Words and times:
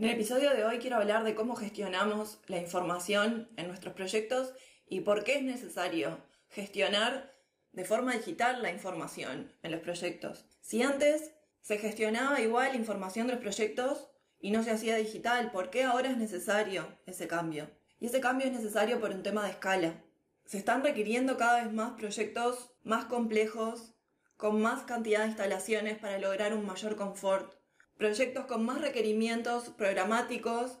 En 0.00 0.06
el 0.06 0.12
episodio 0.12 0.54
de 0.54 0.64
hoy 0.64 0.78
quiero 0.78 0.96
hablar 0.96 1.24
de 1.24 1.34
cómo 1.34 1.56
gestionamos 1.56 2.38
la 2.46 2.56
información 2.56 3.50
en 3.58 3.68
nuestros 3.68 3.92
proyectos 3.92 4.54
y 4.88 5.00
por 5.00 5.24
qué 5.24 5.36
es 5.36 5.42
necesario 5.42 6.24
gestionar 6.48 7.34
de 7.72 7.84
forma 7.84 8.14
digital 8.14 8.62
la 8.62 8.70
información 8.70 9.52
en 9.62 9.72
los 9.72 9.82
proyectos. 9.82 10.46
Si 10.62 10.82
antes 10.82 11.34
se 11.60 11.76
gestionaba 11.76 12.40
igual 12.40 12.76
información 12.76 13.26
de 13.26 13.34
los 13.34 13.42
proyectos 13.42 14.08
y 14.38 14.52
no 14.52 14.62
se 14.62 14.70
hacía 14.70 14.96
digital, 14.96 15.50
¿por 15.50 15.68
qué 15.68 15.82
ahora 15.82 16.08
es 16.08 16.16
necesario 16.16 16.96
ese 17.04 17.28
cambio? 17.28 17.68
Y 17.98 18.06
ese 18.06 18.22
cambio 18.22 18.46
es 18.46 18.54
necesario 18.54 19.02
por 19.02 19.10
un 19.10 19.22
tema 19.22 19.44
de 19.44 19.50
escala. 19.50 20.02
Se 20.46 20.56
están 20.56 20.82
requiriendo 20.82 21.36
cada 21.36 21.62
vez 21.62 21.70
más 21.74 21.92
proyectos 21.98 22.70
más 22.84 23.04
complejos, 23.04 23.92
con 24.38 24.62
más 24.62 24.84
cantidad 24.84 25.20
de 25.20 25.26
instalaciones 25.26 25.98
para 25.98 26.18
lograr 26.18 26.54
un 26.54 26.64
mayor 26.64 26.96
confort 26.96 27.59
proyectos 28.00 28.46
con 28.46 28.64
más 28.64 28.80
requerimientos 28.80 29.68
programáticos, 29.76 30.78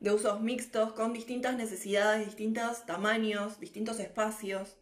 de 0.00 0.10
usos 0.10 0.40
mixtos, 0.40 0.94
con 0.94 1.12
distintas 1.12 1.56
necesidades, 1.56 2.26
distintos 2.26 2.84
tamaños, 2.86 3.60
distintos 3.60 4.00
espacios, 4.00 4.76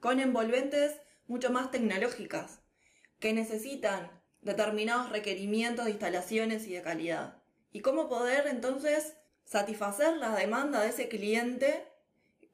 con 0.00 0.18
envolventes 0.18 1.00
mucho 1.28 1.50
más 1.50 1.70
tecnológicas, 1.70 2.62
que 3.20 3.32
necesitan 3.32 4.10
determinados 4.42 5.10
requerimientos 5.10 5.84
de 5.84 5.92
instalaciones 5.92 6.66
y 6.66 6.72
de 6.72 6.82
calidad. 6.82 7.40
Y 7.70 7.78
cómo 7.78 8.08
poder 8.08 8.48
entonces 8.48 9.14
satisfacer 9.44 10.16
la 10.16 10.34
demanda 10.34 10.80
de 10.80 10.88
ese 10.88 11.08
cliente 11.08 11.86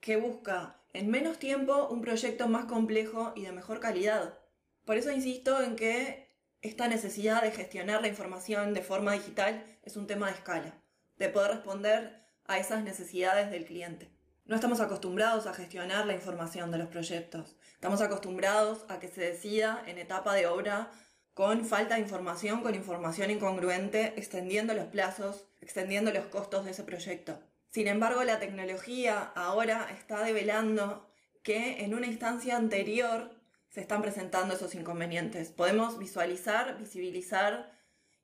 que 0.01 0.19
busca 0.19 0.83
en 0.93 1.11
menos 1.11 1.39
tiempo 1.39 1.89
un 1.89 2.03
proyecto 2.03 2.47
más 2.47 2.67
complejo 2.67 3.33
y 3.37 3.47
de 3.47 3.53
mejor 3.53 3.81
calidad. 3.81 4.39
Por 4.85 4.99
eso 4.99 5.11
insisto 5.11 5.63
en 5.63 5.77
que 5.77 6.26
esta 6.63 6.89
necesidad 6.89 7.43
de 7.43 7.53
gestionar 7.53 8.01
la 8.01 8.09
información 8.09 8.75
de 8.75 8.83
forma 8.83 9.13
digital 9.13 9.65
es 9.83 9.97
un 9.97 10.07
tema 10.07 10.27
de 10.27 10.35
escala, 10.35 10.75
de 11.19 11.29
poder 11.29 11.53
responder 11.53 12.25
a 12.47 12.59
esas 12.59 12.83
necesidades 12.83 13.51
del 13.51 13.65
cliente. 13.65 14.11
No 14.45 14.55
estamos 14.55 14.81
acostumbrados 14.81 15.47
a 15.47 15.55
gestionar 15.55 16.07
la 16.07 16.15
información 16.15 16.71
de 16.71 16.79
los 16.79 16.89
proyectos. 16.89 17.57
Estamos 17.73 18.01
acostumbrados 18.01 18.85
a 18.89 19.01
que 19.01 19.09
se 19.09 19.21
decida 19.21 19.83
en 19.87 19.99
etapa 19.99 20.35
de 20.35 20.47
obra 20.47 20.91
con 21.35 21.67
falta 21.67 21.97
de 21.97 22.01
información, 22.01 22.63
con 22.63 22.75
información 22.75 23.31
incongruente, 23.31 24.15
extendiendo 24.17 24.73
los 24.73 24.87
plazos, 24.87 25.47
extendiendo 25.61 26.13
los 26.13 26.27
costos 26.27 26.65
de 26.65 26.71
ese 26.71 26.85
proyecto. 26.85 27.41
Sin 27.69 27.89
embargo, 27.89 28.23
la 28.25 28.39
tecnología 28.39 29.33
ahora 29.35 29.89
está 29.91 30.23
develando 30.23 31.07
que 31.43 31.85
en 31.85 31.95
una 31.95 32.07
instancia 32.07 32.57
anterior 32.57 33.31
se 33.71 33.81
están 33.81 34.03
presentando 34.03 34.55
esos 34.55 34.75
inconvenientes. 34.75 35.51
Podemos 35.51 35.99
visualizar, 35.99 36.79
visibilizar 36.79 37.77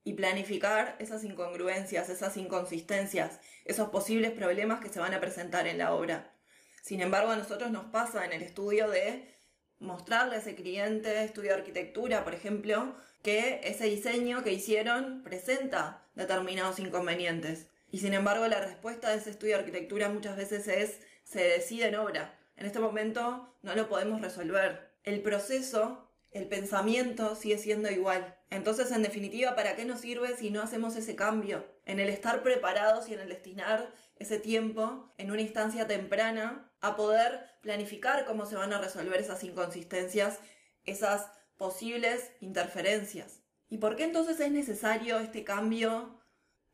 y 0.05 0.15
planificar 0.15 0.97
esas 0.99 1.25
incongruencias, 1.25 2.09
esas 2.09 2.37
inconsistencias, 2.37 3.41
esos 3.65 3.91
posibles 3.91 4.33
problemas 4.33 4.81
que 4.81 4.89
se 4.89 5.01
van 5.01 5.15
a 5.15 5.21
presentar 5.21 5.67
en 5.67 5.79
la 5.79 5.95
obra. 5.95 6.35
Sin 6.83 7.01
embargo, 7.01 7.31
a 7.31 7.37
nosotros 7.37 7.71
nos 7.71 7.85
pasa 7.87 8.25
en 8.25 8.33
el 8.33 8.43
estudio 8.43 8.91
de 8.91 9.33
mostrarle 9.79 10.37
a 10.37 10.39
ese 10.39 10.55
cliente, 10.55 11.23
estudio 11.25 11.51
de 11.51 11.59
arquitectura, 11.59 12.25
por 12.25 12.35
ejemplo, 12.35 12.95
que 13.23 13.61
ese 13.65 13.85
diseño 13.85 14.43
que 14.43 14.53
hicieron 14.53 15.23
presenta 15.23 16.05
determinados 16.15 16.79
inconvenientes. 16.79 17.69
Y 17.91 17.99
sin 17.99 18.15
embargo, 18.15 18.47
la 18.49 18.61
respuesta 18.61 19.11
de 19.11 19.19
ese 19.19 19.31
estudio 19.31 19.55
de 19.55 19.61
arquitectura 19.61 20.09
muchas 20.09 20.37
veces 20.37 20.67
es 20.67 20.99
se 21.25 21.43
decide 21.43 21.87
en 21.87 21.97
obra. 21.97 22.39
En 22.57 22.67
este 22.67 22.81
momento 22.81 23.55
no 23.63 23.75
lo 23.75 23.89
podemos 23.89 24.21
resolver 24.21 24.92
el 25.05 25.23
proceso, 25.23 26.09
el 26.31 26.49
pensamiento 26.49 27.35
sigue 27.37 27.59
siendo 27.59 27.91
igual. 27.91 28.39
Entonces, 28.51 28.91
en 28.91 29.03
definitiva, 29.03 29.55
¿para 29.55 29.77
qué 29.77 29.85
nos 29.85 30.01
sirve 30.01 30.37
si 30.37 30.51
no 30.51 30.63
hacemos 30.63 30.97
ese 30.97 31.17
cambio? 31.17 31.67
En 31.85 32.01
el 32.01 32.09
estar 32.09 32.43
preparados 32.43 33.09
y 33.09 33.15
en 33.15 33.21
el 33.21 33.29
destinar 33.29 33.93
ese 34.17 34.39
tiempo 34.39 35.13
en 35.19 35.31
una 35.31 35.43
instancia 35.43 35.87
temprana 35.87 36.71
a 36.81 36.97
poder 36.97 37.51
planificar 37.61 38.25
cómo 38.25 38.47
se 38.47 38.57
van 38.57 38.73
a 38.73 38.81
resolver 38.81 39.21
esas 39.21 39.43
inconsistencias, 39.45 40.39
esas 40.85 41.31
posibles 41.57 42.31
interferencias. 42.41 43.43
¿Y 43.69 43.79
por 43.79 43.97
qué 43.97 44.05
entonces 44.05 44.39
es 44.41 44.51
necesario 44.51 45.19
este 45.19 45.45
cambio 45.45 46.21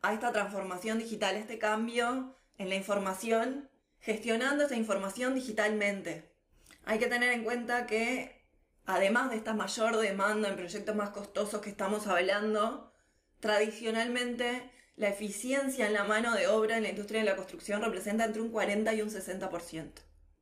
a 0.03 0.15
esta 0.15 0.33
transformación 0.33 0.99
digital, 0.99 1.37
este 1.37 1.59
cambio 1.59 2.37
en 2.57 2.69
la 2.69 2.75
información, 2.75 3.71
gestionando 3.99 4.65
esa 4.65 4.77
información 4.77 5.35
digitalmente? 5.35 6.33
Hay 6.89 6.99
que 6.99 7.07
tener 7.07 7.35
en 7.35 7.45
cuenta 7.45 7.87
que, 7.87 8.47
además 8.87 9.29
de 9.29 9.37
esta 9.37 9.53
mayor 9.53 9.99
demanda 9.99 10.49
en 10.49 10.57
proyectos 10.57 10.97
más 10.97 11.11
costosos 11.11 11.61
que 11.61 11.69
estamos 11.69 12.07
hablando, 12.07 12.95
tradicionalmente 13.41 14.71
la 14.97 15.11
eficiencia 15.11 15.87
en 15.87 15.93
la 15.93 16.05
mano 16.05 16.35
de 16.35 16.47
obra 16.47 16.79
en 16.79 16.85
la 16.85 16.89
industria 16.89 17.21
de 17.21 17.27
la 17.27 17.37
construcción 17.37 17.83
representa 17.83 18.25
entre 18.25 18.41
un 18.41 18.51
40 18.51 18.95
y 18.95 19.03
un 19.03 19.11
60%. 19.11 19.91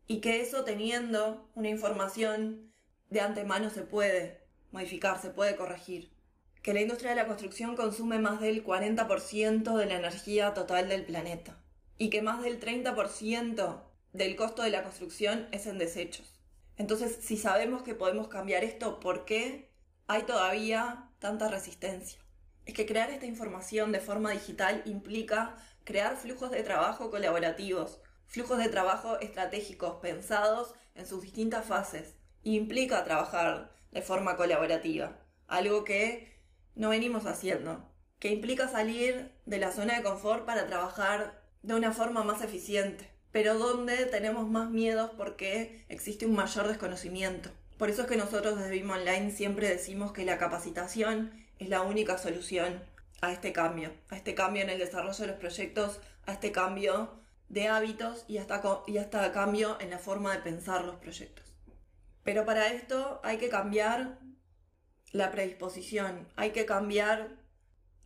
Y 0.07 0.21
que 0.21 0.41
eso 0.41 0.63
teniendo 0.63 1.51
una 1.57 1.69
información 1.69 2.73
de 3.11 3.23
antemano 3.23 3.69
se 3.69 3.83
puede 3.83 4.47
modificar, 4.71 5.21
se 5.21 5.31
puede 5.31 5.57
corregir. 5.57 6.13
Que 6.63 6.75
la 6.75 6.81
industria 6.81 7.11
de 7.11 7.17
la 7.17 7.27
construcción 7.27 7.75
consume 7.75 8.21
más 8.21 8.41
del 8.41 8.65
40% 8.65 9.77
de 9.77 9.87
la 9.87 9.97
energía 9.97 10.55
total 10.55 10.89
del 10.89 11.05
planeta. 11.05 11.61
Y 11.99 12.09
que 12.09 12.23
más 12.23 12.41
del 12.41 12.61
30% 12.61 13.83
del 14.13 14.37
costo 14.37 14.63
de 14.63 14.71
la 14.71 14.85
construcción 14.85 15.49
es 15.51 15.67
en 15.67 15.79
desechos. 15.79 16.36
Entonces, 16.77 17.19
si 17.23 17.37
sabemos 17.37 17.83
que 17.83 17.95
podemos 17.95 18.29
cambiar 18.29 18.63
esto, 18.63 19.01
¿por 19.01 19.25
qué 19.25 19.71
hay 20.07 20.23
todavía 20.25 21.11
tanta 21.19 21.49
resistencia? 21.49 22.21
Es 22.67 22.75
que 22.75 22.87
crear 22.87 23.11
esta 23.11 23.27
información 23.27 23.93
de 23.93 24.01
forma 24.01 24.31
digital 24.33 24.83
implica 24.85 25.57
crear 25.85 26.17
flujos 26.17 26.51
de 26.51 26.63
trabajo 26.63 27.11
colaborativos, 27.11 28.01
flujos 28.27 28.59
de 28.59 28.69
trabajo 28.69 29.19
estratégicos 29.21 30.01
pensados 30.03 30.75
en 30.95 31.07
sus 31.07 31.23
distintas 31.23 31.65
fases. 31.65 32.17
implica 32.43 33.03
trabajar 33.03 33.73
de 33.91 34.03
forma 34.03 34.37
colaborativa, 34.37 35.19
algo 35.49 35.83
que 35.83 36.41
no 36.77 36.91
venimos 36.91 37.27
haciendo, 37.27 37.91
que 38.21 38.31
implica 38.31 38.69
salir 38.69 39.33
de 39.47 39.59
la 39.59 39.73
zona 39.73 39.97
de 39.97 40.05
confort 40.05 40.45
para 40.45 40.67
trabajar 40.67 41.43
de 41.63 41.75
una 41.75 41.93
forma 41.93 42.23
más 42.23 42.43
eficiente 42.43 43.16
pero 43.37 43.59
donde 43.59 44.07
tenemos 44.07 44.49
más 44.49 44.71
miedos 44.71 45.11
porque 45.15 45.85
existe 45.91 46.25
un 46.25 46.35
mayor 46.35 46.69
desconocimiento. 46.69 47.51
Por 47.77 47.91
eso 47.91 48.01
es 48.01 48.09
que 48.09 48.17
nosotros 48.17 48.59
desde 48.59 48.71
BIM 48.71 48.89
Online 48.89 49.31
siempre 49.31 49.69
decimos 49.69 50.13
que 50.13 50.25
la 50.25 50.39
capacitación 50.39 51.45
es 51.59 51.69
la 51.69 51.83
única 51.83 52.17
solución 52.17 52.83
a 53.21 53.33
este 53.33 53.53
cambio, 53.53 53.93
a 54.09 54.17
este 54.17 54.35
cambio 54.35 54.63
en 54.63 54.71
el 54.71 54.79
desarrollo 54.79 55.19
de 55.19 55.27
los 55.27 55.37
proyectos, 55.37 56.01
a 56.25 56.33
este 56.33 56.51
cambio 56.51 57.11
de 57.51 57.69
hábitos 57.69 58.25
y 58.27 58.39
hasta, 58.39 58.63
y 58.87 58.97
hasta 58.97 59.31
cambio 59.33 59.77
en 59.81 59.91
la 59.91 59.99
forma 59.99 60.33
de 60.33 60.39
pensar 60.39 60.87
los 60.87 60.97
proyectos. 60.97 61.45
Pero 62.25 62.47
para 62.47 62.69
esto 62.69 63.21
hay 63.23 63.37
que 63.37 63.51
cambiar 63.51 64.19
la 65.13 65.31
predisposición, 65.31 66.27
hay 66.37 66.53
que 66.53 66.65
cambiar 66.65 67.37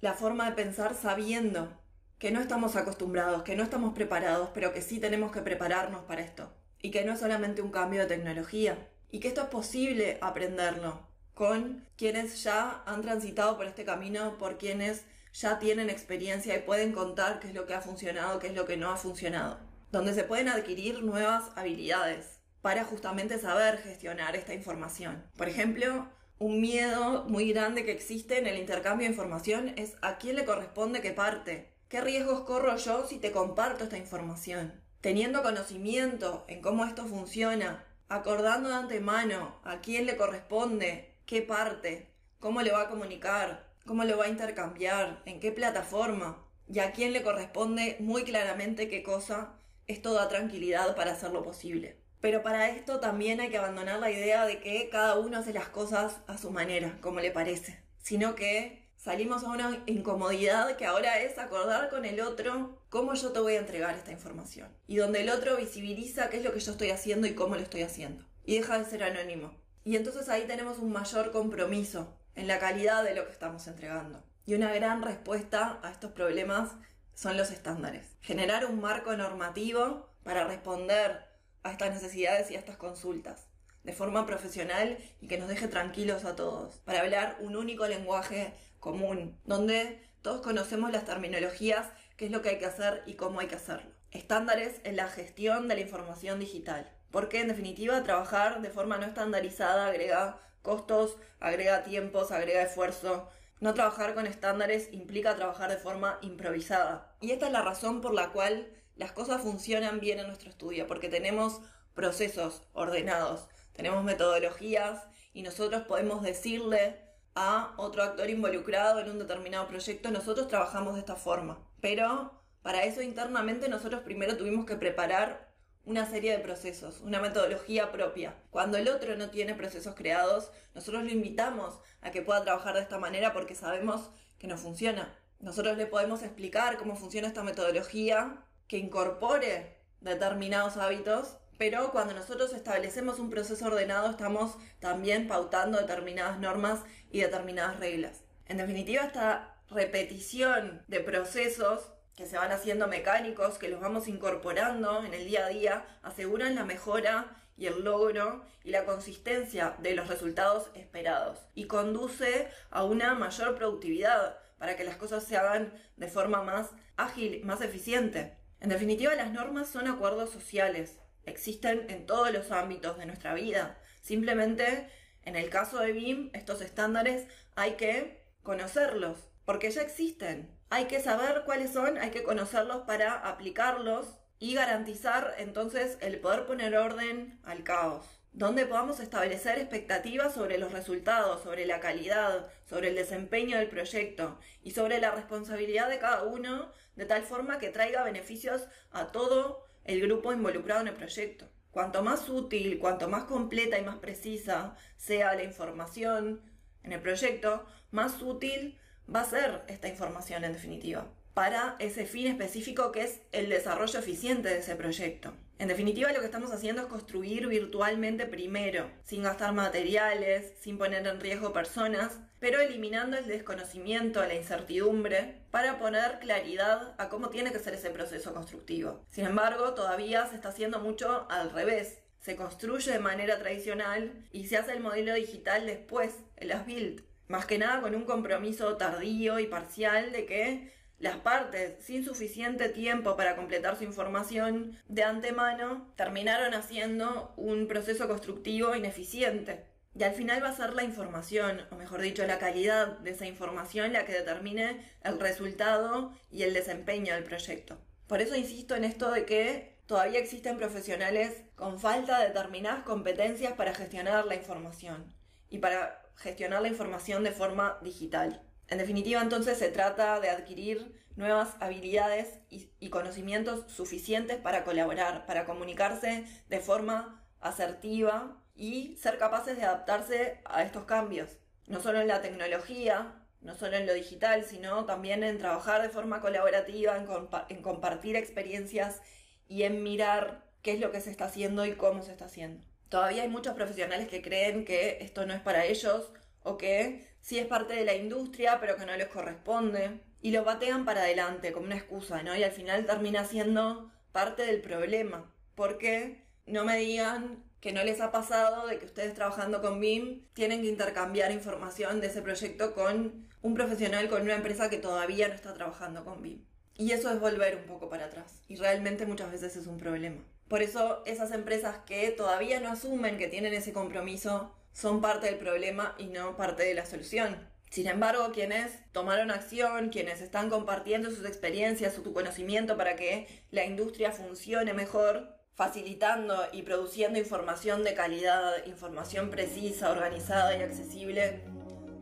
la 0.00 0.14
forma 0.14 0.50
de 0.50 0.56
pensar 0.56 0.96
sabiendo 0.96 1.79
que 2.20 2.30
no 2.30 2.40
estamos 2.40 2.76
acostumbrados, 2.76 3.42
que 3.44 3.56
no 3.56 3.62
estamos 3.62 3.94
preparados, 3.94 4.50
pero 4.52 4.74
que 4.74 4.82
sí 4.82 5.00
tenemos 5.00 5.32
que 5.32 5.40
prepararnos 5.40 6.02
para 6.02 6.20
esto. 6.20 6.52
Y 6.82 6.90
que 6.90 7.02
no 7.02 7.14
es 7.14 7.20
solamente 7.20 7.62
un 7.62 7.70
cambio 7.70 8.02
de 8.02 8.06
tecnología. 8.06 8.90
Y 9.10 9.20
que 9.20 9.28
esto 9.28 9.40
es 9.40 9.48
posible 9.48 10.18
aprenderlo 10.20 11.00
con 11.32 11.88
quienes 11.96 12.42
ya 12.42 12.82
han 12.84 13.00
transitado 13.00 13.56
por 13.56 13.64
este 13.64 13.86
camino, 13.86 14.36
por 14.36 14.58
quienes 14.58 15.06
ya 15.32 15.58
tienen 15.58 15.88
experiencia 15.88 16.54
y 16.54 16.60
pueden 16.60 16.92
contar 16.92 17.40
qué 17.40 17.48
es 17.48 17.54
lo 17.54 17.66
que 17.66 17.72
ha 17.72 17.80
funcionado, 17.80 18.38
qué 18.38 18.48
es 18.48 18.54
lo 18.54 18.66
que 18.66 18.76
no 18.76 18.90
ha 18.90 18.98
funcionado. 18.98 19.58
Donde 19.90 20.12
se 20.12 20.24
pueden 20.24 20.48
adquirir 20.48 21.02
nuevas 21.02 21.50
habilidades 21.56 22.38
para 22.60 22.84
justamente 22.84 23.38
saber 23.38 23.78
gestionar 23.78 24.36
esta 24.36 24.52
información. 24.52 25.24
Por 25.38 25.48
ejemplo, 25.48 26.06
un 26.38 26.60
miedo 26.60 27.24
muy 27.28 27.50
grande 27.50 27.86
que 27.86 27.92
existe 27.92 28.38
en 28.38 28.46
el 28.46 28.58
intercambio 28.58 29.06
de 29.06 29.12
información 29.14 29.72
es 29.76 29.96
a 30.02 30.18
quién 30.18 30.36
le 30.36 30.44
corresponde 30.44 31.00
qué 31.00 31.12
parte. 31.12 31.79
¿Qué 31.90 32.00
riesgos 32.00 32.42
corro 32.42 32.76
yo 32.76 33.04
si 33.04 33.18
te 33.18 33.32
comparto 33.32 33.82
esta 33.82 33.98
información? 33.98 34.80
Teniendo 35.00 35.42
conocimiento 35.42 36.44
en 36.46 36.62
cómo 36.62 36.84
esto 36.84 37.04
funciona, 37.04 37.84
acordando 38.08 38.68
de 38.68 38.76
antemano 38.76 39.60
a 39.64 39.80
quién 39.80 40.06
le 40.06 40.16
corresponde 40.16 41.16
qué 41.26 41.42
parte 41.42 42.14
cómo 42.38 42.62
le 42.62 42.70
va 42.70 42.82
a 42.82 42.88
comunicar, 42.88 43.66
cómo 43.86 44.04
lo 44.04 44.16
va 44.16 44.26
a 44.26 44.28
intercambiar, 44.28 45.20
en 45.26 45.40
qué 45.40 45.50
plataforma 45.50 46.46
y 46.68 46.78
a 46.78 46.92
quién 46.92 47.12
le 47.12 47.24
corresponde 47.24 47.96
muy 47.98 48.22
claramente 48.22 48.88
qué 48.88 49.02
cosa, 49.02 49.54
esto 49.88 50.14
da 50.14 50.28
tranquilidad 50.28 50.94
para 50.94 51.10
hacerlo 51.10 51.42
posible. 51.42 51.96
Pero 52.20 52.44
para 52.44 52.68
esto 52.68 53.00
también 53.00 53.40
hay 53.40 53.50
que 53.50 53.58
abandonar 53.58 53.98
la 53.98 54.12
idea 54.12 54.46
de 54.46 54.60
que 54.60 54.88
cada 54.90 55.18
uno 55.18 55.38
hace 55.38 55.52
las 55.52 55.68
cosas 55.70 56.18
a 56.28 56.38
su 56.38 56.52
manera, 56.52 56.98
como 57.00 57.18
le 57.18 57.32
parece, 57.32 57.82
sino 57.98 58.36
que 58.36 58.88
salimos 59.00 59.44
a 59.44 59.48
una 59.48 59.82
incomodidad 59.86 60.76
que 60.76 60.84
ahora 60.84 61.20
es 61.20 61.38
acordar 61.38 61.88
con 61.88 62.04
el 62.04 62.20
otro 62.20 62.78
cómo 62.90 63.14
yo 63.14 63.32
te 63.32 63.40
voy 63.40 63.54
a 63.54 63.60
entregar 63.60 63.94
esta 63.94 64.12
información. 64.12 64.68
Y 64.86 64.96
donde 64.96 65.22
el 65.22 65.30
otro 65.30 65.56
visibiliza 65.56 66.28
qué 66.28 66.36
es 66.36 66.44
lo 66.44 66.52
que 66.52 66.60
yo 66.60 66.72
estoy 66.72 66.90
haciendo 66.90 67.26
y 67.26 67.34
cómo 67.34 67.54
lo 67.54 67.62
estoy 67.62 67.82
haciendo. 67.82 68.24
Y 68.44 68.56
deja 68.56 68.78
de 68.78 68.84
ser 68.84 69.02
anónimo. 69.02 69.54
Y 69.84 69.96
entonces 69.96 70.28
ahí 70.28 70.46
tenemos 70.46 70.78
un 70.78 70.92
mayor 70.92 71.32
compromiso 71.32 72.14
en 72.34 72.46
la 72.46 72.58
calidad 72.58 73.02
de 73.02 73.14
lo 73.14 73.24
que 73.24 73.32
estamos 73.32 73.66
entregando. 73.66 74.22
Y 74.44 74.54
una 74.54 74.72
gran 74.74 75.02
respuesta 75.02 75.80
a 75.82 75.90
estos 75.90 76.12
problemas 76.12 76.72
son 77.14 77.38
los 77.38 77.50
estándares. 77.50 78.06
Generar 78.20 78.66
un 78.66 78.80
marco 78.80 79.16
normativo 79.16 80.10
para 80.22 80.44
responder 80.44 81.24
a 81.62 81.72
estas 81.72 81.94
necesidades 81.94 82.50
y 82.50 82.56
a 82.56 82.58
estas 82.58 82.76
consultas 82.76 83.46
de 83.82 83.92
forma 83.94 84.26
profesional 84.26 84.98
y 85.20 85.26
que 85.26 85.38
nos 85.38 85.48
deje 85.48 85.68
tranquilos 85.68 86.24
a 86.24 86.36
todos, 86.36 86.76
para 86.84 87.00
hablar 87.00 87.38
un 87.40 87.56
único 87.56 87.86
lenguaje 87.86 88.52
común, 88.80 89.38
donde 89.44 90.02
todos 90.22 90.42
conocemos 90.42 90.90
las 90.90 91.04
terminologías, 91.04 91.86
qué 92.16 92.26
es 92.26 92.30
lo 92.30 92.42
que 92.42 92.50
hay 92.50 92.58
que 92.58 92.66
hacer 92.66 93.02
y 93.06 93.14
cómo 93.14 93.40
hay 93.40 93.46
que 93.46 93.54
hacerlo. 93.54 93.90
Estándares 94.10 94.80
en 94.84 94.96
la 94.96 95.08
gestión 95.08 95.68
de 95.68 95.76
la 95.76 95.82
información 95.82 96.40
digital, 96.40 96.90
porque 97.10 97.40
en 97.40 97.48
definitiva 97.48 98.02
trabajar 98.02 98.60
de 98.60 98.70
forma 98.70 98.98
no 98.98 99.06
estandarizada 99.06 99.86
agrega 99.86 100.38
costos, 100.62 101.16
agrega 101.38 101.84
tiempos, 101.84 102.32
agrega 102.32 102.62
esfuerzo. 102.62 103.28
No 103.60 103.74
trabajar 103.74 104.14
con 104.14 104.26
estándares 104.26 104.88
implica 104.92 105.36
trabajar 105.36 105.70
de 105.70 105.76
forma 105.76 106.18
improvisada. 106.22 107.14
Y 107.20 107.30
esta 107.30 107.46
es 107.46 107.52
la 107.52 107.62
razón 107.62 108.00
por 108.00 108.14
la 108.14 108.30
cual 108.30 108.68
las 108.96 109.12
cosas 109.12 109.42
funcionan 109.42 110.00
bien 110.00 110.18
en 110.18 110.26
nuestro 110.26 110.50
estudio, 110.50 110.86
porque 110.86 111.08
tenemos 111.08 111.60
procesos 111.94 112.62
ordenados, 112.72 113.48
tenemos 113.72 114.04
metodologías 114.04 115.04
y 115.32 115.42
nosotros 115.42 115.82
podemos 115.82 116.22
decirle 116.22 117.09
a 117.34 117.74
otro 117.76 118.02
actor 118.02 118.28
involucrado 118.28 119.00
en 119.00 119.10
un 119.10 119.18
determinado 119.18 119.66
proyecto, 119.68 120.10
nosotros 120.10 120.48
trabajamos 120.48 120.94
de 120.94 121.00
esta 121.00 121.16
forma. 121.16 121.58
Pero 121.80 122.32
para 122.62 122.84
eso 122.84 123.02
internamente 123.02 123.68
nosotros 123.68 124.02
primero 124.02 124.36
tuvimos 124.36 124.66
que 124.66 124.76
preparar 124.76 125.50
una 125.84 126.08
serie 126.08 126.32
de 126.32 126.38
procesos, 126.38 127.00
una 127.00 127.20
metodología 127.20 127.90
propia. 127.90 128.34
Cuando 128.50 128.76
el 128.76 128.88
otro 128.88 129.16
no 129.16 129.30
tiene 129.30 129.54
procesos 129.54 129.94
creados, 129.94 130.52
nosotros 130.74 131.04
lo 131.04 131.10
invitamos 131.10 131.80
a 132.02 132.10
que 132.10 132.22
pueda 132.22 132.42
trabajar 132.42 132.74
de 132.74 132.82
esta 132.82 132.98
manera 132.98 133.32
porque 133.32 133.54
sabemos 133.54 134.10
que 134.38 134.46
no 134.46 134.58
funciona. 134.58 135.16
Nosotros 135.38 135.76
le 135.78 135.86
podemos 135.86 136.22
explicar 136.22 136.76
cómo 136.76 136.96
funciona 136.96 137.28
esta 137.28 137.42
metodología, 137.42 138.44
que 138.66 138.78
incorpore 138.78 139.78
determinados 140.00 140.76
hábitos 140.76 141.38
pero 141.60 141.92
cuando 141.92 142.14
nosotros 142.14 142.54
establecemos 142.54 143.18
un 143.18 143.28
proceso 143.28 143.66
ordenado 143.66 144.08
estamos 144.08 144.56
también 144.78 145.28
pautando 145.28 145.76
determinadas 145.76 146.40
normas 146.40 146.80
y 147.10 147.20
determinadas 147.20 147.78
reglas. 147.78 148.22
En 148.46 148.56
definitiva, 148.56 149.04
esta 149.04 149.56
repetición 149.68 150.82
de 150.88 151.00
procesos 151.00 151.92
que 152.16 152.24
se 152.24 152.38
van 152.38 152.50
haciendo 152.50 152.88
mecánicos, 152.88 153.58
que 153.58 153.68
los 153.68 153.78
vamos 153.78 154.08
incorporando 154.08 155.04
en 155.04 155.12
el 155.12 155.26
día 155.26 155.44
a 155.44 155.48
día, 155.50 155.84
aseguran 156.00 156.54
la 156.54 156.64
mejora 156.64 157.36
y 157.58 157.66
el 157.66 157.84
logro 157.84 158.42
y 158.64 158.70
la 158.70 158.86
consistencia 158.86 159.76
de 159.80 159.94
los 159.94 160.08
resultados 160.08 160.70
esperados 160.72 161.40
y 161.54 161.66
conduce 161.66 162.48
a 162.70 162.84
una 162.84 163.14
mayor 163.14 163.54
productividad 163.54 164.38
para 164.56 164.78
que 164.78 164.84
las 164.84 164.96
cosas 164.96 165.24
se 165.24 165.36
hagan 165.36 165.74
de 165.98 166.08
forma 166.08 166.42
más 166.42 166.70
ágil, 166.96 167.44
más 167.44 167.60
eficiente. 167.60 168.38
En 168.60 168.70
definitiva, 168.70 169.14
las 169.14 169.30
normas 169.30 169.68
son 169.68 169.88
acuerdos 169.88 170.30
sociales 170.30 170.96
existen 171.30 171.88
en 171.88 172.06
todos 172.06 172.30
los 172.32 172.50
ámbitos 172.50 172.98
de 172.98 173.06
nuestra 173.06 173.34
vida. 173.34 173.78
Simplemente, 174.02 174.90
en 175.24 175.36
el 175.36 175.48
caso 175.48 175.78
de 175.78 175.92
BIM, 175.92 176.30
estos 176.34 176.60
estándares 176.60 177.26
hay 177.56 177.72
que 177.72 178.22
conocerlos, 178.42 179.18
porque 179.44 179.70
ya 179.70 179.82
existen. 179.82 180.54
Hay 180.68 180.84
que 180.84 181.00
saber 181.00 181.42
cuáles 181.44 181.72
son, 181.72 181.98
hay 181.98 182.10
que 182.10 182.22
conocerlos 182.22 182.82
para 182.82 183.14
aplicarlos 183.14 184.18
y 184.38 184.54
garantizar 184.54 185.34
entonces 185.38 185.98
el 186.00 186.20
poder 186.20 186.46
poner 186.46 186.76
orden 186.76 187.40
al 187.44 187.62
caos 187.62 188.20
donde 188.32 188.66
podamos 188.66 189.00
establecer 189.00 189.58
expectativas 189.58 190.34
sobre 190.34 190.58
los 190.58 190.72
resultados, 190.72 191.42
sobre 191.42 191.66
la 191.66 191.80
calidad, 191.80 192.46
sobre 192.68 192.88
el 192.88 192.94
desempeño 192.94 193.58
del 193.58 193.68
proyecto 193.68 194.38
y 194.62 194.70
sobre 194.70 195.00
la 195.00 195.10
responsabilidad 195.10 195.88
de 195.88 195.98
cada 195.98 196.22
uno, 196.22 196.70
de 196.94 197.06
tal 197.06 197.22
forma 197.22 197.58
que 197.58 197.70
traiga 197.70 198.04
beneficios 198.04 198.68
a 198.92 199.10
todo 199.10 199.64
el 199.90 200.00
grupo 200.00 200.32
involucrado 200.32 200.82
en 200.82 200.88
el 200.88 200.94
proyecto. 200.94 201.48
Cuanto 201.72 202.02
más 202.02 202.28
útil, 202.28 202.78
cuanto 202.78 203.08
más 203.08 203.24
completa 203.24 203.78
y 203.78 203.84
más 203.84 203.96
precisa 203.98 204.76
sea 204.96 205.34
la 205.34 205.42
información 205.42 206.42
en 206.84 206.92
el 206.92 207.00
proyecto, 207.00 207.66
más 207.90 208.22
útil 208.22 208.78
va 209.12 209.22
a 209.22 209.24
ser 209.24 209.64
esta 209.66 209.88
información 209.88 210.44
en 210.44 210.52
definitiva 210.52 211.08
para 211.34 211.76
ese 211.78 212.06
fin 212.06 212.28
específico 212.28 212.92
que 212.92 213.02
es 213.02 213.20
el 213.32 213.48
desarrollo 213.48 213.98
eficiente 213.98 214.48
de 214.48 214.58
ese 214.58 214.76
proyecto. 214.76 215.32
En 215.60 215.68
definitiva, 215.68 216.10
lo 216.10 216.20
que 216.20 216.24
estamos 216.24 216.52
haciendo 216.52 216.80
es 216.80 216.88
construir 216.88 217.46
virtualmente 217.46 218.24
primero, 218.24 218.90
sin 219.04 219.24
gastar 219.24 219.52
materiales, 219.52 220.54
sin 220.58 220.78
poner 220.78 221.06
en 221.06 221.20
riesgo 221.20 221.52
personas, 221.52 222.18
pero 222.38 222.60
eliminando 222.60 223.18
el 223.18 223.26
desconocimiento, 223.26 224.24
la 224.24 224.36
incertidumbre, 224.36 225.42
para 225.50 225.78
poner 225.78 226.18
claridad 226.20 226.94
a 226.96 227.10
cómo 227.10 227.28
tiene 227.28 227.52
que 227.52 227.58
ser 227.58 227.74
ese 227.74 227.90
proceso 227.90 228.32
constructivo. 228.32 229.04
Sin 229.10 229.26
embargo, 229.26 229.74
todavía 229.74 230.26
se 230.28 230.36
está 230.36 230.48
haciendo 230.48 230.80
mucho 230.80 231.26
al 231.30 231.50
revés. 231.50 231.98
Se 232.20 232.36
construye 232.36 232.92
de 232.92 232.98
manera 232.98 233.38
tradicional 233.38 234.14
y 234.32 234.46
se 234.46 234.56
hace 234.56 234.72
el 234.72 234.80
modelo 234.80 235.12
digital 235.12 235.66
después, 235.66 236.14
en 236.36 236.48
las 236.48 236.64
build. 236.64 237.04
Más 237.28 237.44
que 237.44 237.58
nada 237.58 237.82
con 237.82 237.94
un 237.94 238.06
compromiso 238.06 238.78
tardío 238.78 239.38
y 239.38 239.46
parcial 239.46 240.10
de 240.12 240.24
que 240.24 240.72
las 241.00 241.16
partes, 241.16 241.82
sin 241.82 242.04
suficiente 242.04 242.68
tiempo 242.68 243.16
para 243.16 243.34
completar 243.34 243.76
su 243.76 243.84
información 243.84 244.78
de 244.86 245.02
antemano, 245.02 245.90
terminaron 245.96 246.54
haciendo 246.54 247.32
un 247.36 247.66
proceso 247.66 248.06
constructivo 248.06 248.76
ineficiente. 248.76 249.64
Y 249.98 250.04
al 250.04 250.12
final 250.12 250.42
va 250.44 250.50
a 250.50 250.56
ser 250.56 250.74
la 250.74 250.84
información, 250.84 251.62
o 251.70 251.74
mejor 251.74 252.00
dicho, 252.02 252.24
la 252.26 252.38
calidad 252.38 252.98
de 252.98 253.10
esa 253.10 253.26
información 253.26 253.92
la 253.92 254.04
que 254.04 254.12
determine 254.12 254.84
el 255.02 255.18
resultado 255.18 256.12
y 256.30 256.42
el 256.42 256.54
desempeño 256.54 257.14
del 257.14 257.24
proyecto. 257.24 257.78
Por 258.06 258.20
eso 258.20 258.36
insisto 258.36 258.76
en 258.76 258.84
esto 258.84 259.10
de 259.10 259.24
que 259.24 259.78
todavía 259.86 260.20
existen 260.20 260.58
profesionales 260.58 261.44
con 261.56 261.80
falta 261.80 262.20
de 262.20 262.28
determinadas 262.28 262.84
competencias 262.84 263.54
para 263.54 263.74
gestionar 263.74 264.26
la 264.26 264.36
información 264.36 265.12
y 265.48 265.58
para 265.58 266.02
gestionar 266.14 266.60
la 266.60 266.68
información 266.68 267.24
de 267.24 267.32
forma 267.32 267.78
digital. 267.82 268.42
En 268.70 268.78
definitiva, 268.78 269.20
entonces 269.20 269.58
se 269.58 269.68
trata 269.68 270.20
de 270.20 270.30
adquirir 270.30 270.94
nuevas 271.16 271.56
habilidades 271.60 272.38
y, 272.48 272.88
conocimientos 272.88 273.70
suficientes 273.70 274.38
para 274.38 274.64
colaborar, 274.64 275.26
para 275.26 275.44
comunicarse 275.44 276.24
de 276.48 276.60
forma 276.60 277.24
asertiva 277.40 278.40
y 278.54 278.96
ser 278.96 279.18
capaces 279.18 279.56
de 279.56 279.64
adaptarse 279.64 280.40
a 280.44 280.62
estos 280.62 280.84
cambios, 280.84 281.38
no 281.66 281.80
solo 281.80 282.00
en 282.00 282.08
la 282.08 282.22
tecnología, 282.22 283.14
no 283.40 283.56
solo 283.56 283.76
en 283.76 283.86
lo 283.86 283.94
digital, 283.94 284.44
sino 284.44 284.84
también 284.84 285.24
en 285.24 285.38
trabajar 285.38 285.82
de 285.82 285.88
forma 285.88 286.20
colaborativa, 286.20 286.96
en, 286.96 287.62
compartir 287.62 288.14
experiencias 288.14 289.00
y 289.48 289.64
en 289.64 289.82
mirar 289.82 290.44
qué 290.62 290.72
es 290.72 290.80
lo 290.80 290.92
que 290.92 291.00
se 291.00 291.10
está 291.10 291.24
haciendo 291.24 291.66
y 291.66 291.72
cómo 291.72 292.02
se 292.02 292.12
está 292.12 292.26
haciendo. 292.26 292.64
Todavía 292.88 293.22
hay 293.22 293.28
muchos 293.28 293.54
profesionales 293.54 294.08
que 294.08 294.22
creen 294.22 294.64
que 294.64 294.98
esto 295.00 295.26
no 295.26 295.34
es 295.34 295.40
para 295.40 295.64
ellos 295.64 296.12
o 296.42 296.56
que 296.56 297.09
sí 297.20 297.38
es 297.38 297.46
parte 297.46 297.74
de 297.74 297.84
la 297.84 297.94
industria, 297.94 298.58
pero 298.60 298.76
que 298.76 298.86
no 298.86 298.96
les 298.96 299.08
corresponde. 299.08 300.00
Y 300.22 300.32
lo 300.32 300.44
batean 300.44 300.84
para 300.84 301.02
adelante 301.02 301.52
como 301.52 301.66
una 301.66 301.76
excusa, 301.76 302.22
¿no? 302.22 302.36
Y 302.36 302.42
al 302.42 302.52
final 302.52 302.86
termina 302.86 303.24
siendo 303.24 303.90
parte 304.12 304.44
del 304.44 304.60
problema. 304.60 305.32
Porque 305.54 306.24
no 306.46 306.64
me 306.64 306.78
digan 306.78 307.44
que 307.60 307.72
no 307.72 307.84
les 307.84 308.00
ha 308.00 308.10
pasado 308.10 308.66
de 308.66 308.78
que 308.78 308.86
ustedes 308.86 309.14
trabajando 309.14 309.60
con 309.60 309.80
BIM 309.80 310.26
tienen 310.32 310.62
que 310.62 310.68
intercambiar 310.68 311.30
información 311.30 312.00
de 312.00 312.08
ese 312.08 312.22
proyecto 312.22 312.74
con 312.74 313.28
un 313.42 313.54
profesional, 313.54 314.08
con 314.08 314.22
una 314.22 314.34
empresa 314.34 314.70
que 314.70 314.78
todavía 314.78 315.28
no 315.28 315.34
está 315.34 315.54
trabajando 315.54 316.04
con 316.04 316.22
BIM. 316.22 316.44
Y 316.76 316.92
eso 316.92 317.10
es 317.10 317.20
volver 317.20 317.56
un 317.56 317.64
poco 317.64 317.90
para 317.90 318.06
atrás. 318.06 318.42
Y 318.48 318.56
realmente 318.56 319.04
muchas 319.04 319.30
veces 319.30 319.56
es 319.56 319.66
un 319.66 319.76
problema. 319.76 320.24
Por 320.48 320.62
eso 320.62 321.02
esas 321.06 321.30
empresas 321.32 321.76
que 321.86 322.10
todavía 322.10 322.58
no 322.60 322.70
asumen 322.70 323.18
que 323.18 323.28
tienen 323.28 323.54
ese 323.54 323.72
compromiso 323.72 324.52
son 324.80 325.02
parte 325.02 325.26
del 325.26 325.36
problema 325.36 325.94
y 325.98 326.06
no 326.06 326.36
parte 326.36 326.62
de 326.62 326.72
la 326.72 326.86
solución. 326.86 327.36
Sin 327.70 327.86
embargo, 327.86 328.32
quienes 328.32 328.72
tomaron 328.92 329.30
acción, 329.30 329.90
quienes 329.90 330.22
están 330.22 330.48
compartiendo 330.48 331.10
sus 331.10 331.26
experiencias, 331.26 331.94
su 331.94 332.12
conocimiento 332.12 332.76
para 332.76 332.96
que 332.96 333.28
la 333.50 333.64
industria 333.64 334.10
funcione 334.10 334.72
mejor, 334.72 335.36
facilitando 335.54 336.34
y 336.52 336.62
produciendo 336.62 337.18
información 337.18 337.84
de 337.84 337.94
calidad, 337.94 338.64
información 338.66 339.28
precisa, 339.28 339.90
organizada 339.90 340.56
y 340.56 340.62
accesible, 340.62 341.44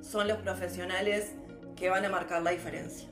son 0.01 0.29
los 0.29 0.39
profesionales 0.39 1.33
que 1.75 1.91
van 1.91 2.05
a 2.05 2.09
marcar 2.09 2.43
la 2.43 2.53
diferencia. 2.53 3.09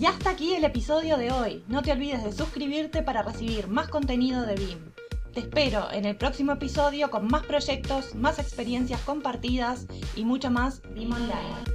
Y 0.00 0.06
hasta 0.06 0.30
aquí 0.30 0.54
el 0.54 0.64
episodio 0.64 1.18
de 1.18 1.30
hoy. 1.30 1.64
No 1.68 1.82
te 1.82 1.92
olvides 1.92 2.24
de 2.24 2.32
suscribirte 2.32 3.02
para 3.02 3.22
recibir 3.22 3.68
más 3.68 3.88
contenido 3.88 4.44
de 4.46 4.54
BIM. 4.54 4.91
Te 5.32 5.40
espero 5.40 5.90
en 5.90 6.04
el 6.04 6.16
próximo 6.16 6.52
episodio 6.52 7.10
con 7.10 7.26
más 7.26 7.44
proyectos, 7.44 8.14
más 8.14 8.38
experiencias 8.38 9.00
compartidas 9.00 9.86
y 10.14 10.24
mucho 10.24 10.50
más 10.50 10.82
BIM 10.94 11.10
Online. 11.10 11.71